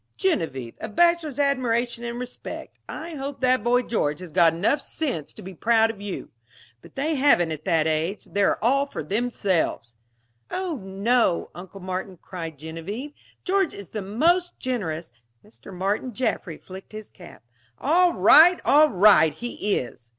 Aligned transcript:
Genevieve, 0.17 0.73
a 0.81 0.89
bachelor's 0.89 1.37
admiration 1.37 2.03
and 2.03 2.19
respect! 2.19 2.79
I 2.89 3.13
hope 3.13 3.39
that 3.41 3.63
boy 3.63 3.83
George 3.83 4.19
has 4.19 4.31
got 4.31 4.51
sense 4.81 4.99
enough 5.27 5.35
to 5.35 5.41
be 5.43 5.53
proud 5.53 5.91
of 5.91 6.01
you. 6.01 6.31
But 6.81 6.95
they 6.95 7.13
haven't 7.13 7.51
at 7.51 7.65
that 7.65 7.85
age. 7.85 8.25
They're 8.25 8.57
all 8.63 8.87
for 8.87 9.03
themselves." 9.03 9.93
"Oh 10.49 10.77
no, 10.81 11.51
Uncle 11.53 11.81
Martin," 11.81 12.17
cried 12.19 12.57
Genevieve, 12.57 13.13
"George 13.43 13.75
is 13.75 13.91
the 13.91 14.01
most 14.01 14.57
generous" 14.57 15.11
Mr. 15.45 15.71
Martin 15.71 16.13
Jaffry 16.15 16.57
flicked 16.57 16.93
his 16.93 17.11
cap. 17.11 17.43
"All 17.77 18.13
right. 18.13 18.59
All 18.65 18.89
right! 18.89 19.35
He 19.35 19.75
is." 19.77 20.09